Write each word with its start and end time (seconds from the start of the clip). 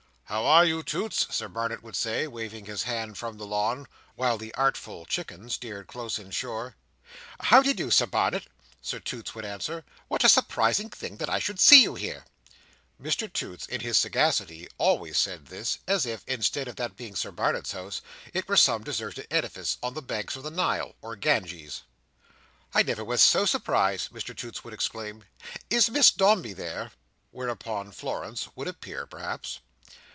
"How 0.31 0.45
are 0.45 0.63
you, 0.63 0.81
Toots?" 0.81 1.27
Sir 1.35 1.49
Barnet 1.49 1.83
would 1.83 1.97
say, 1.97 2.25
waving 2.25 2.63
his 2.65 2.83
hand 2.83 3.17
from 3.17 3.37
the 3.37 3.45
lawn, 3.45 3.85
while 4.15 4.37
the 4.37 4.53
artful 4.53 5.05
Chicken 5.05 5.49
steered 5.49 5.87
close 5.87 6.17
in 6.17 6.31
shore. 6.31 6.77
"How 7.41 7.61
de 7.61 7.73
do, 7.73 7.91
Sir 7.91 8.05
Barnet?" 8.05 8.47
Mr 8.81 9.03
Toots 9.03 9.35
would 9.35 9.43
answer, 9.43 9.83
"What 10.07 10.23
a 10.23 10.29
surprising 10.29 10.89
thing 10.89 11.17
that 11.17 11.29
I 11.29 11.39
should 11.39 11.59
see 11.59 11.81
you 11.81 11.95
here!" 11.95 12.23
Mr 12.99 13.27
Toots, 13.31 13.65
in 13.65 13.81
his 13.81 13.97
sagacity, 13.97 14.69
always 14.77 15.17
said 15.17 15.47
this, 15.47 15.79
as 15.85 16.05
if, 16.05 16.23
instead 16.25 16.69
of 16.69 16.77
that 16.77 16.95
being 16.95 17.17
Sir 17.17 17.31
Barnet's 17.31 17.73
house, 17.73 18.01
it 18.33 18.47
were 18.47 18.55
some 18.55 18.85
deserted 18.85 19.27
edifice 19.29 19.77
on 19.83 19.95
the 19.95 20.01
banks 20.01 20.37
of 20.37 20.43
the 20.43 20.49
Nile, 20.49 20.95
or 21.01 21.17
Ganges. 21.17 21.81
"I 22.73 22.83
never 22.83 23.03
was 23.03 23.21
so 23.21 23.45
surprised!" 23.45 24.11
Mr 24.11 24.33
Toots 24.33 24.63
would 24.63 24.73
exclaim.—"Is 24.73 25.89
Miss 25.89 26.09
Dombey 26.09 26.53
there?" 26.53 26.93
Whereupon 27.31 27.91
Florence 27.91 28.47
would 28.55 28.69
appear, 28.69 29.05
perhaps. 29.05 29.59